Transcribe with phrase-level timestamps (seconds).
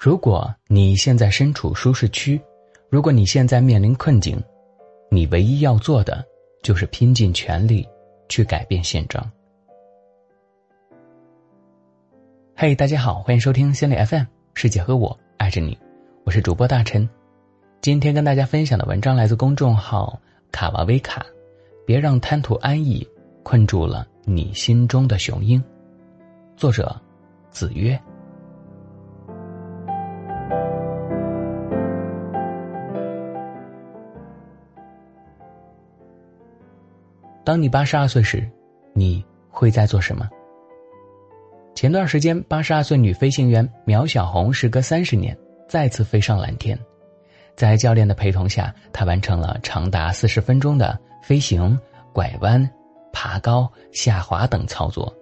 [0.00, 2.40] 如果你现在身处舒适区，
[2.88, 4.42] 如果你现在面临困境，
[5.10, 6.24] 你唯一要做的
[6.62, 7.86] 就是拼尽全力
[8.26, 9.30] 去改变现状。
[12.56, 14.24] 嘿，大家好，欢迎收听心理 FM，
[14.54, 15.78] 世界和我爱着你，
[16.24, 17.06] 我是主播大陈。
[17.82, 20.18] 今天跟大家分享的文章来自公众号
[20.50, 21.26] 卡瓦维卡，
[21.84, 23.06] 别让贪图安逸
[23.42, 25.62] 困住了你心中的雄鹰。
[26.56, 26.98] 作者：
[27.50, 28.00] 子曰。
[37.50, 38.48] 当你八十二岁时，
[38.94, 40.30] 你会在做什么？
[41.74, 45.36] 前段时间，八十二岁女飞行员苗小红时隔三十年
[45.68, 46.78] 再次飞上蓝天，
[47.56, 51.76] 在教练的陪同下，她完成了长达四十分钟的飞行、
[52.12, 52.70] 拐弯、
[53.12, 55.12] 爬高、下滑等操作。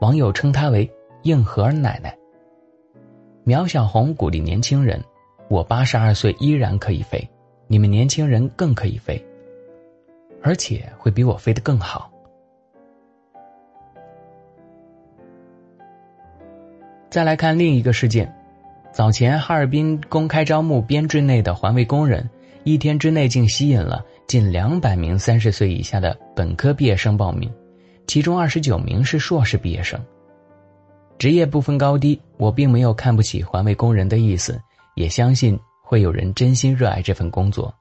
[0.00, 2.12] 网友称她为“硬核奶奶”。
[3.46, 5.00] 苗小红鼓励年轻人
[5.48, 7.24] ：“我八十二岁依然可以飞，
[7.68, 9.24] 你们年轻人更可以飞。”
[10.42, 12.10] 而且会比我飞得更好。
[17.10, 18.32] 再来看另一个事件，
[18.92, 22.28] 早前哈尔滨公开招募编制内的环卫工人，
[22.64, 27.50] 一天之内竟吸引了近两百名三十岁以下的本科毕业生报名，
[28.06, 29.98] 其中二十九名是硕士毕业生。
[31.18, 34.60] 职业不分高低，我并没有看不起环卫工人的意思，
[34.94, 37.74] 也相信会有人真心热爱这份工作。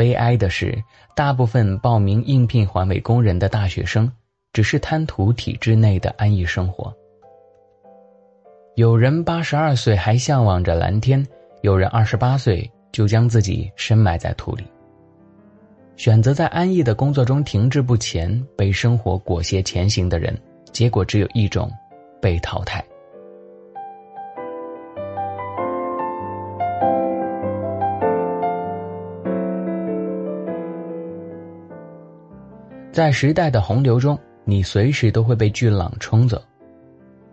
[0.00, 0.82] 悲哀的是，
[1.14, 4.10] 大部分报名应聘环卫工人的大学生，
[4.50, 6.90] 只是贪图体制内的安逸生活。
[8.76, 11.22] 有人八十二岁还向往着蓝天，
[11.60, 14.64] 有人二十八岁就将自己深埋在土里。
[15.96, 20.34] 选择在安逸的工作中停滞不前，被生活裹挟前行的人，
[20.72, 21.70] 结果只有一种：
[22.22, 22.82] 被淘汰。
[32.92, 36.42] 在时代的洪流中，你随时都会被巨浪冲走。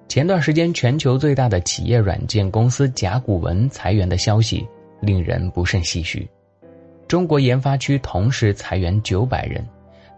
[0.08, 4.66] 前段时间，全球最大的企业软件公司甲骨文裁员的消息
[5.02, 6.30] 令人不胜唏嘘。
[7.08, 9.66] 中国研发区同时裁员九百人，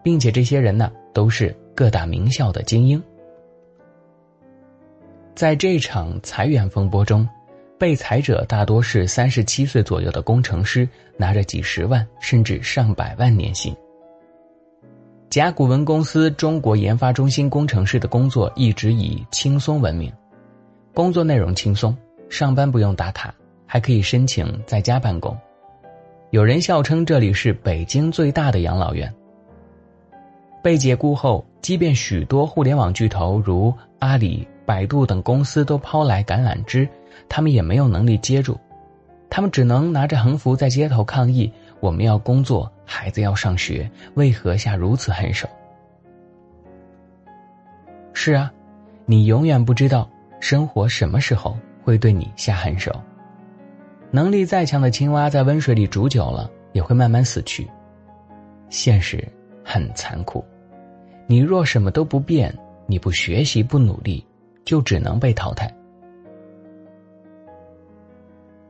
[0.02, 3.02] 并且这些人呢都是各大名校的精英。
[5.34, 7.26] 在这场裁员风波中，
[7.78, 10.86] 被裁者大多是三十七岁左右的工程师，
[11.16, 13.74] 拿着几十万甚至上百万年薪。
[15.30, 20.12] 甲骨文公司中国研发中心工程师的工作一直以轻松闻名，
[20.92, 21.96] 工作内容轻松，
[22.28, 23.32] 上班不用打卡，
[23.64, 25.38] 还可以申请在家办公。
[26.30, 29.14] 有人笑称这里是北京最大的养老院。
[30.64, 36.88] 被解雇后，即便许多互联网巨头如阿里、百度等公司都抛来橄榄枝，
[37.28, 38.58] 他们也没有能力接住，
[39.30, 41.52] 他们只能拿着横幅在街头抗议。
[41.80, 45.48] 我们要工作，孩子要上学，为何下如此狠手？
[48.12, 48.52] 是啊，
[49.06, 50.08] 你永远不知道
[50.40, 52.94] 生活什么时候会对你下狠手。
[54.10, 57.66] 能力再强的青蛙，在温水里煮久了，也会慢慢死去。
[58.68, 59.26] 现实
[59.64, 60.44] 很残酷，
[61.26, 62.54] 你若什么都不变，
[62.86, 64.24] 你不学习不努力，
[64.64, 65.72] 就只能被淘汰。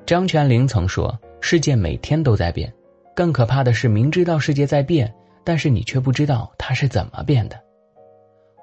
[0.07, 2.73] 张泉灵曾说：“世界每天都在变。”
[3.15, 5.13] 更可怕的是，明知道世界在变，
[5.45, 7.61] 但是你却不知道它是怎么变的。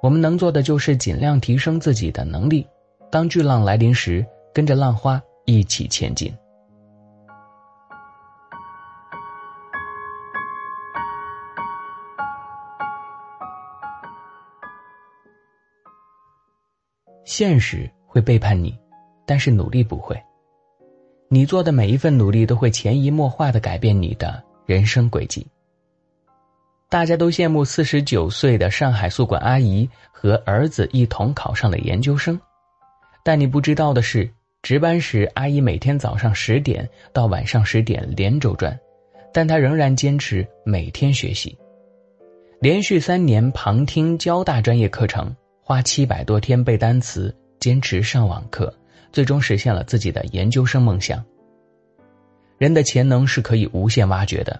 [0.01, 2.67] 我们能做的就是尽量提升自己的能力，
[3.11, 6.33] 当巨浪来临时，跟着浪花一起前进。
[17.25, 18.75] 现实会背叛你，
[19.25, 20.19] 但是努力不会。
[21.29, 25.45] 你做的每一份努力都会潜移默化的改变你的人生轨迹。
[26.89, 32.39] 大家都羡慕四十九岁的上海宿管阿姨和儿子一同考上了研究生，
[33.25, 34.31] 但你不知道的是，
[34.61, 38.79] 值班时阿姨每天早上十点到晚上十点连轴转，
[39.33, 41.57] 但她仍然坚持每天学习，
[42.61, 48.73] 连续三年旁听交大专业课程，花七百多天背单词，坚持上网课。
[49.11, 51.23] 最终实现了自己的研究生梦想。
[52.57, 54.59] 人的潜能是可以无限挖掘的。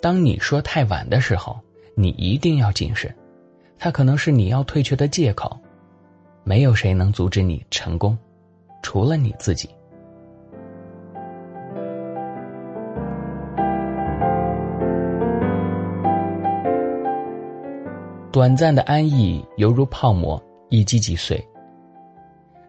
[0.00, 1.60] 当你说太晚的时候，
[1.94, 3.14] 你一定要谨慎，
[3.78, 5.56] 它可能是你要退却的借口。
[6.44, 8.18] 没有谁能阻止你成功，
[8.82, 9.70] 除了你自己。
[18.32, 21.40] 短暂的安逸犹如泡沫，一击即碎。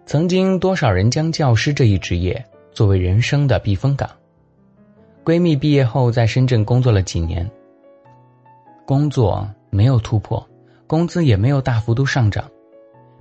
[0.05, 4.09] 曾经多少人将教师这一职业作为人生的避风港。
[5.23, 7.50] 闺蜜毕业后在深圳工作了几年，
[8.85, 10.45] 工作没有突破，
[10.85, 12.44] 工资也没有大幅度上涨。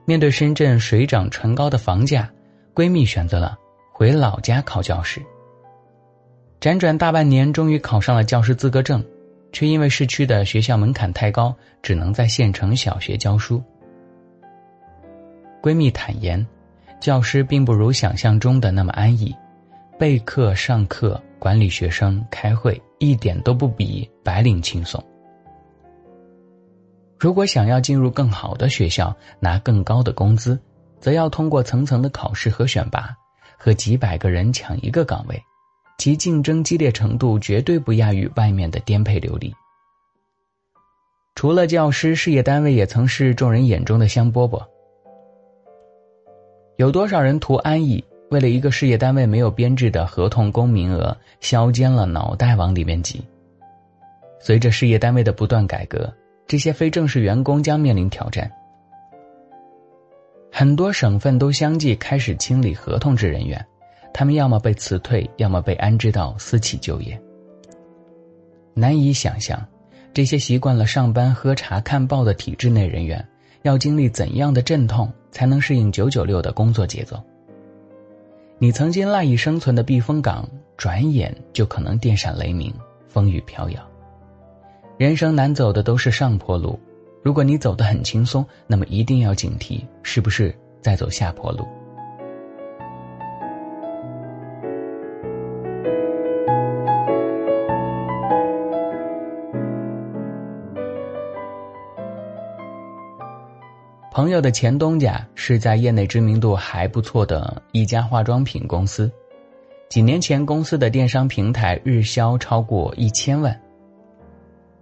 [0.04, 2.28] 面对深圳水涨船高的房价，
[2.74, 3.56] 闺蜜选择了
[3.92, 5.22] 回老家考教师。
[6.60, 9.04] 辗转大半年，终于考上了教师资格证，
[9.52, 13.62] 却因为市区的学校门槛太高，只能在县城小学教书。
[15.62, 16.44] 闺蜜坦言，
[17.02, 19.34] 教师并不如想象中的那么安逸，
[19.98, 25.04] 备课、上课、管理学生、开会，一点都不比白领轻松。
[27.18, 30.56] 如果想要进入更好的学校，拿更高的工资，
[31.00, 33.12] 则要通过层层的考试和选拔，
[33.58, 35.42] 和几百个人抢一个岗位，
[35.98, 39.52] 其竞争激烈程度绝对不亚于外面的颠沛流离。
[41.34, 44.64] 除了教师，事业单位也曾是众人眼中的香饽饽。
[46.82, 53.24] 有多少人图安逸，为了一个事业单位没有编制的合同工名额，削尖了脑袋往里面挤？
[54.40, 56.12] 随着事业单位的不断改革。
[56.48, 58.50] 这些非正式员工将面临挑战。
[60.50, 63.64] 很多省份都相继开始清理合同制人员，
[64.12, 67.16] 他们要么被辞退，要么被安置到私企就业。
[68.74, 69.64] 难以想象，
[70.12, 73.24] 这些习惯了上班喝茶看报的体制内人员，
[73.62, 77.20] 要经历怎样的阵痛，才能适应九九六的工作节奏？
[78.58, 82.72] 你曾经赖以生存的避风港，转眼就可能电闪雷鸣，
[83.08, 83.82] 风雨飘摇。
[84.98, 86.78] 人生难走的都是上坡路，
[87.24, 91.66] 如果你走得很轻松，那么一定要警惕，是不是在走下坡路？
[104.12, 109.10] 朋友的前东家是在业内知名度还不错的一家化妆品公司，
[109.88, 113.58] 几年前公司的电商平台日销超过一千万。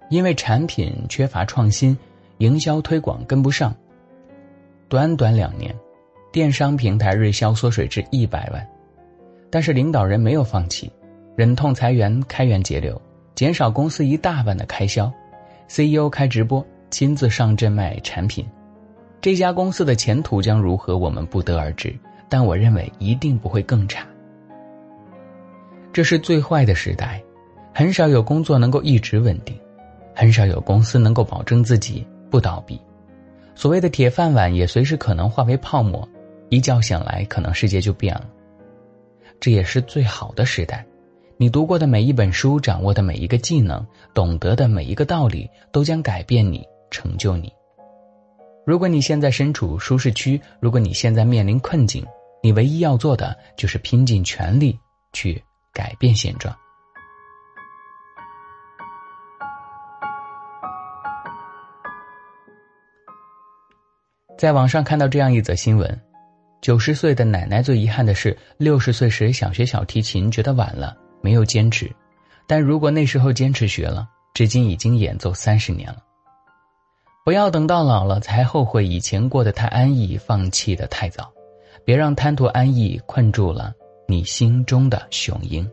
[0.08, 1.96] 因为产品缺乏创新，
[2.38, 3.72] 营销推广跟不上。
[4.88, 5.72] 短短两年，
[6.32, 8.66] 电商平台日销缩水至一百万，
[9.48, 10.90] 但是领导人没有放弃，
[11.36, 13.00] 忍痛裁员、开源节流，
[13.36, 15.08] 减少公司一大半的开销。
[15.68, 18.44] CEO 开直播，亲自上阵卖产品。
[19.20, 21.94] 这家公司的前途将如何，我们不得而知，
[22.28, 24.06] 但我认为一定不会更差。
[25.92, 27.22] 这是最坏的时代，
[27.74, 29.54] 很少有工作能够一直稳定。
[30.12, 32.78] 很少有公司能够保证自己不倒闭，
[33.54, 36.06] 所谓的铁饭碗也随时可能化为泡沫，
[36.50, 38.26] 一觉醒来可能世界就变了。
[39.38, 40.84] 这也是最好的时代，
[41.38, 47.50] 你读过的每一本书，掌握的每一个技能，懂得的每一个道理，都将改变你，成就你。
[48.66, 52.06] 如果你现在身处舒适区，如果你现在面临困境，
[52.42, 54.78] 你唯一要做的就是拼尽全力
[55.12, 55.42] 去
[55.72, 56.54] 改变现状。
[64.38, 66.00] 在网上看到这样一则新闻：
[66.62, 71.90] 九十岁的奶奶最遗憾的是，六十岁时想学小提琴，觉得晚了，没有坚持。
[72.46, 76.02] 但如果那时候坚持学了，至今已经演奏三十年了。
[77.22, 81.30] 不要等到老了才后悔以前过得太安逸，放弃的太早。
[81.84, 83.74] 别让贪图安逸困住了
[84.06, 85.68] 你心中的雄鹰。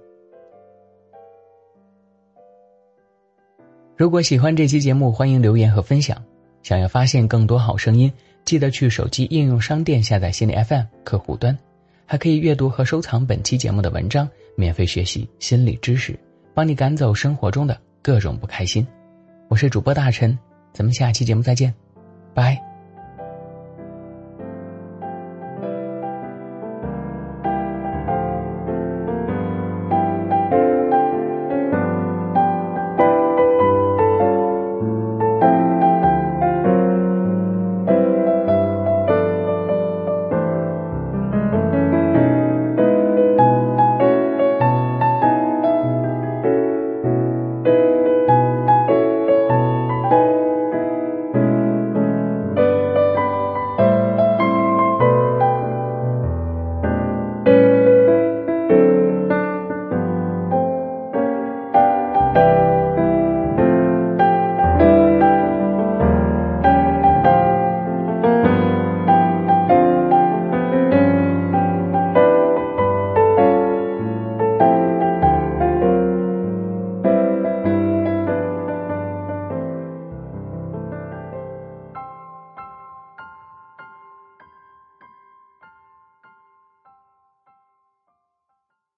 [3.95, 6.21] 如果喜欢这期节目，欢迎留言和分享。
[6.63, 8.11] 想要发现更多好声音。
[8.43, 11.57] 记得去手机应用商店下载心理 FM 客户端，
[12.05, 16.17] 还可以阅读和收藏本期节目的文章，免费学习心理知识，
[16.53, 18.87] 帮你赶走生活中的各种不开心。
[19.49, 20.37] 我是主播大陈，
[20.77, 21.73] 咱们下期节目再见，
[22.35, 22.66] 拜。